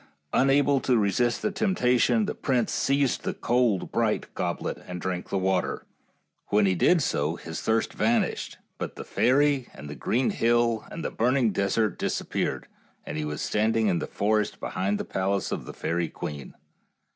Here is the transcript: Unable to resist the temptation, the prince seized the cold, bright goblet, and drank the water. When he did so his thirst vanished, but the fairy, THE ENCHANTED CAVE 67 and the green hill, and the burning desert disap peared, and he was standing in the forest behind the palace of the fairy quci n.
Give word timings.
Unable 0.33 0.79
to 0.79 0.97
resist 0.97 1.43
the 1.43 1.51
temptation, 1.51 2.25
the 2.25 2.33
prince 2.33 2.71
seized 2.71 3.21
the 3.21 3.35
cold, 3.35 3.91
bright 3.91 4.33
goblet, 4.33 4.81
and 4.87 4.99
drank 4.99 5.29
the 5.29 5.37
water. 5.37 5.85
When 6.47 6.65
he 6.65 6.73
did 6.73 7.03
so 7.03 7.35
his 7.35 7.61
thirst 7.61 7.93
vanished, 7.93 8.57
but 8.79 8.95
the 8.95 9.03
fairy, 9.03 9.45
THE 9.45 9.53
ENCHANTED 9.53 9.67
CAVE 9.67 9.77
67 9.77 9.79
and 9.83 9.89
the 9.91 10.03
green 10.03 10.29
hill, 10.31 10.85
and 10.89 11.05
the 11.05 11.11
burning 11.11 11.51
desert 11.51 11.99
disap 11.99 12.29
peared, 12.31 12.67
and 13.05 13.15
he 13.15 13.25
was 13.25 13.43
standing 13.43 13.85
in 13.85 13.99
the 13.99 14.07
forest 14.07 14.59
behind 14.59 14.97
the 14.99 15.05
palace 15.05 15.51
of 15.51 15.65
the 15.65 15.73
fairy 15.73 16.09
quci 16.09 16.41
n. 16.41 16.55